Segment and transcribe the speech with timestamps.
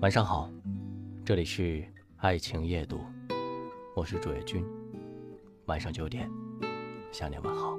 [0.00, 0.50] 晚上好，
[1.24, 1.82] 这里是
[2.18, 3.00] 爱情夜读，
[3.94, 4.62] 我是主页君。
[5.64, 6.30] 晚上九点，
[7.10, 7.78] 向你问好。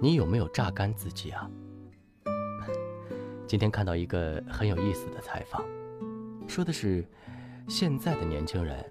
[0.00, 1.50] 你有没有榨干自己啊？
[3.46, 5.62] 今天看到一个很有意思的采访，
[6.48, 7.06] 说的是
[7.68, 8.82] 现在的年轻人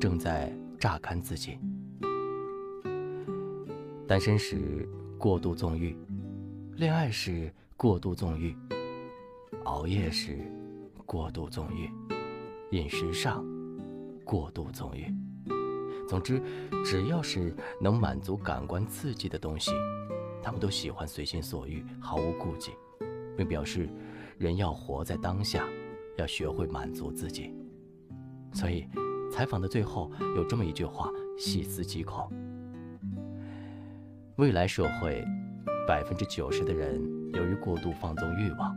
[0.00, 1.58] 正在榨干自己。
[4.06, 4.88] 单身时
[5.18, 5.96] 过度纵欲，
[6.76, 7.52] 恋爱时。
[7.78, 8.56] 过度纵欲，
[9.62, 10.36] 熬夜时
[11.06, 11.88] 过度纵欲，
[12.72, 13.46] 饮食上
[14.24, 15.06] 过度纵欲。
[16.08, 16.42] 总之，
[16.84, 19.70] 只要是能满足感官刺激的东西，
[20.42, 22.72] 他们都喜欢随心所欲，毫无顾忌，
[23.36, 23.88] 并表示
[24.38, 25.64] 人要活在当下，
[26.16, 27.54] 要学会满足自己。
[28.52, 28.88] 所以，
[29.30, 32.28] 采访的最后有这么一句话，细思极恐：
[34.34, 35.24] 未来社会。
[35.86, 37.00] 百分之九十的人
[37.34, 38.76] 由于过度放纵欲望，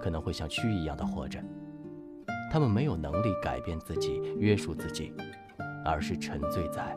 [0.00, 1.42] 可能会像蛆一样的活着。
[2.50, 5.12] 他们没有能力改变自己、约束自己，
[5.84, 6.94] 而是沉醉在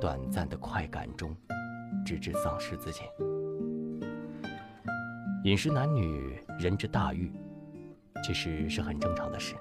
[0.00, 1.36] 短暂的快感中，
[2.04, 3.02] 直至丧失自己。
[5.44, 7.30] 饮食男女，人之大欲，
[8.24, 9.54] 其实是很正常的事，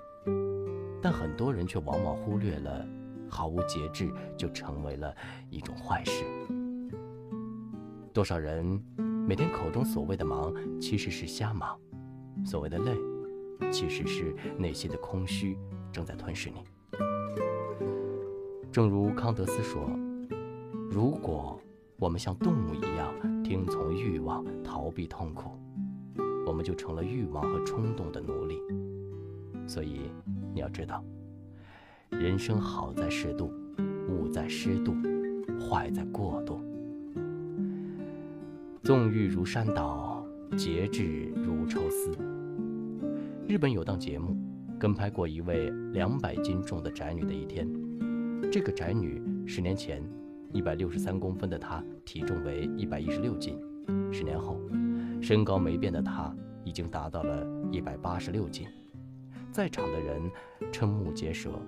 [0.99, 2.83] 但很多人却往往忽略了，
[3.29, 5.15] 毫无节制就成为了
[5.51, 6.23] 一种坏事。
[8.11, 8.81] 多少人？
[9.27, 11.75] 每天口中所谓的忙，其实是瞎忙；
[12.45, 12.91] 所谓的累，
[13.71, 15.57] 其实是内心的空虚
[15.91, 16.63] 正在吞噬你。
[18.71, 19.89] 正如康德斯说
[20.91, 21.59] ：“如果
[21.97, 25.57] 我们像动物一样听从欲望、逃避痛苦，
[26.45, 28.61] 我们就成了欲望和冲动的奴隶。”
[29.65, 30.11] 所以
[30.53, 31.03] 你要知道，
[32.11, 33.51] 人生好在适度，
[34.07, 34.93] 恶在失度，
[35.59, 36.61] 坏在过度。
[38.85, 40.23] 纵欲如山倒，
[40.55, 42.11] 节制如抽丝。
[43.47, 44.37] 日本有档节目，
[44.77, 47.67] 跟拍过一位两百斤重的宅女的一天。
[48.51, 50.07] 这个宅女十年前，
[50.53, 53.55] 一百六十三公分的她，体重为一百一十六斤；
[54.13, 54.61] 十年后，
[55.19, 56.31] 身高没变的她，
[56.63, 58.67] 已经达到了一百八十六斤。
[59.51, 60.21] 在场的人
[60.71, 61.59] 瞠目结舌，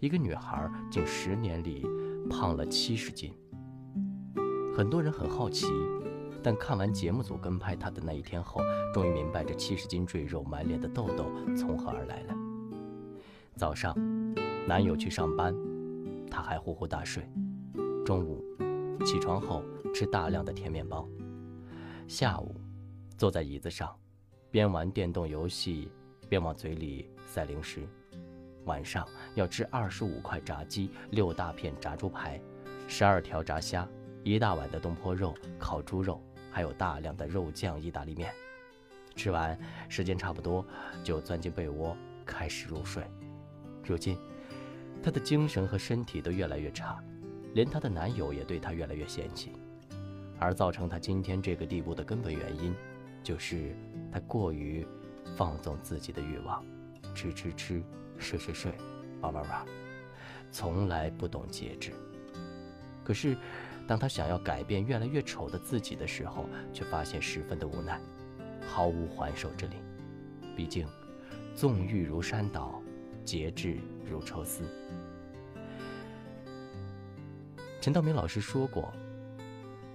[0.00, 1.86] 一个女孩竟十年里
[2.28, 3.32] 胖了七十斤。
[4.76, 5.64] 很多人很好奇。
[6.48, 8.62] 但看完节目组跟拍他的那一天后，
[8.94, 12.34] 终于明白这七十斤赘肉、满脸的痘痘从何而来了。
[13.54, 13.94] 早上，
[14.66, 15.54] 男友去上班，
[16.30, 17.22] 她还呼呼大睡；
[18.02, 18.42] 中午，
[19.04, 21.06] 起床后吃大量的甜面包；
[22.06, 22.54] 下午，
[23.18, 23.94] 坐在椅子上，
[24.50, 25.90] 边玩电动游戏
[26.30, 27.82] 边往嘴里塞零食；
[28.64, 32.40] 晚上要吃二十五块炸鸡、六大片炸猪排、
[32.86, 33.86] 十二条炸虾、
[34.24, 36.18] 一大碗的东坡肉、烤猪肉。
[36.58, 38.34] 还有大量的肉酱意大利面，
[39.14, 39.56] 吃完
[39.88, 40.66] 时间差不多，
[41.04, 41.96] 就钻进被窝
[42.26, 43.04] 开始入睡。
[43.84, 44.18] 如今，
[45.00, 47.00] 她的精神和身体都越来越差，
[47.54, 49.52] 连她的男友也对她越来越嫌弃。
[50.40, 52.74] 而造成她今天这个地步的根本原因，
[53.22, 53.76] 就是
[54.10, 54.84] 她过于
[55.36, 56.66] 放纵自己的欲望，
[57.14, 57.80] 吃吃吃，
[58.18, 58.72] 睡睡睡，
[59.20, 59.64] 玩玩玩，
[60.50, 61.92] 从来不懂节制。
[63.04, 63.36] 可是。
[63.88, 66.44] 当他想要改变越来越丑的自己的时候，
[66.74, 67.98] 却发现十分的无奈，
[68.68, 69.76] 毫无还手之力。
[70.54, 70.86] 毕竟，
[71.56, 72.82] 纵欲如山倒，
[73.24, 74.62] 节制如抽丝。
[77.80, 78.92] 陈道明老师说过，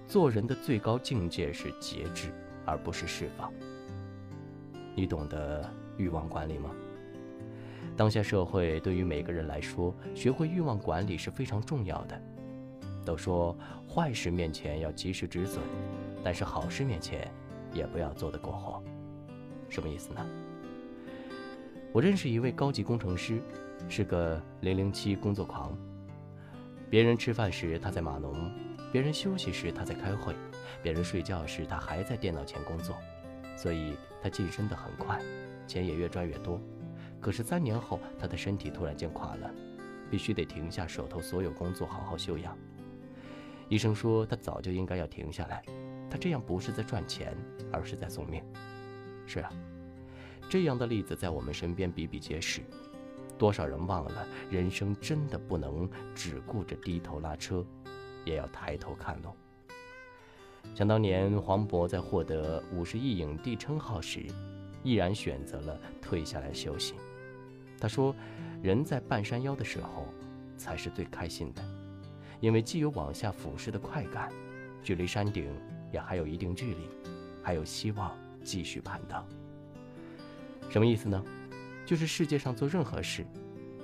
[0.08, 2.32] 做人的最高境界是节制，
[2.66, 3.52] 而不是释放。
[4.96, 6.70] 你懂得欲望管理吗？
[7.96, 12.20] 当下社会对于每个人来说，学会欲望管理是非常重要的。
[13.04, 13.56] 都说
[13.88, 15.62] 坏事面前要及时止损，
[16.22, 17.30] 但是好事面前
[17.72, 18.82] 也不要做得过火。
[19.68, 20.26] 什么意思呢？
[21.92, 23.40] 我认识一位高级工程师，
[23.88, 25.76] 是个零零七工作狂。
[26.90, 28.50] 别人吃饭时他在码农，
[28.92, 30.34] 别人休息时他在开会，
[30.82, 32.96] 别人睡觉时他还在电脑前工作，
[33.56, 35.20] 所以他晋升得很快，
[35.66, 36.60] 钱也越赚越多。
[37.20, 39.50] 可是三年后，他的身体突然间垮了，
[40.10, 42.56] 必须得停下手头所有工作，好好休养。
[43.68, 45.64] 医生说他早就应该要停下来，
[46.10, 47.36] 他这样不是在赚钱，
[47.72, 48.42] 而是在送命。
[49.26, 49.50] 是啊，
[50.48, 52.60] 这样的例子在我们身边比比皆是。
[53.36, 57.66] 多少人忘了，人生真的不能只顾着低头拉车，
[58.24, 59.30] 也要抬头看路。
[60.72, 64.24] 想当年黄渤在获得五十亿影帝称号时，
[64.84, 66.94] 毅然选择了退下来休息。
[67.80, 68.14] 他说
[68.62, 70.06] ：“人在半山腰的时候，
[70.56, 71.62] 才是最开心的。”
[72.44, 74.30] 因为既有往下俯视的快感，
[74.82, 75.50] 距离山顶
[75.90, 76.90] 也还有一定距离，
[77.42, 79.24] 还有希望继续攀登。
[80.68, 81.24] 什么意思呢？
[81.86, 83.24] 就是世界上做任何事，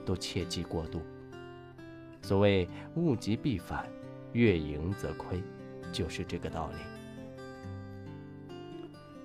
[0.05, 1.01] 都切忌过度。
[2.21, 3.89] 所谓物极必反，
[4.35, 5.43] 月盈则亏，
[5.91, 6.77] 就是这个道理。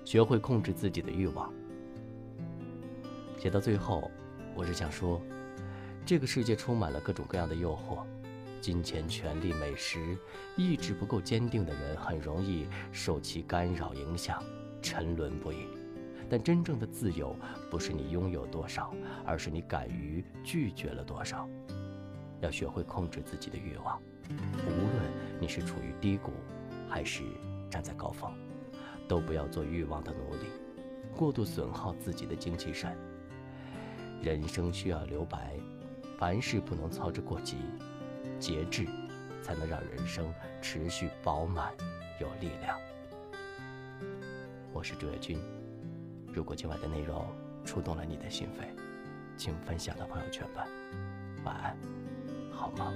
[0.02, 1.52] 学会控制自己的欲望。
[3.36, 4.10] 写到最后，
[4.54, 5.20] 我是想说，
[6.06, 8.02] 这个世界充满了各种各样的诱惑，
[8.66, 10.18] 金钱、权力、美食，
[10.56, 14.42] 意志不够坚定的人很容易受其干扰影响，
[14.82, 15.68] 沉沦不已。
[16.28, 17.36] 但真正的自由，
[17.70, 18.92] 不是你拥有多少，
[19.24, 21.48] 而是你敢于拒绝了多少。
[22.40, 26.32] 要学会控制自己的欲望，无论你是处于低谷，
[26.88, 27.22] 还是
[27.70, 28.32] 站在高峰，
[29.06, 30.48] 都不要做欲望的奴隶，
[31.14, 32.98] 过度损耗自己的精气神。
[34.20, 35.54] 人生需要留白，
[36.18, 37.58] 凡事不能操之过急，
[38.38, 38.86] 节制，
[39.42, 41.72] 才能让人生持续饱满
[42.20, 42.78] 有力量。
[44.72, 45.38] 我是朱月军。
[46.32, 47.26] 如果今晚的内容
[47.64, 48.66] 触动了你的心扉，
[49.36, 50.66] 请分享到朋友圈吧。
[51.44, 51.76] 晚安，
[52.52, 52.94] 好梦。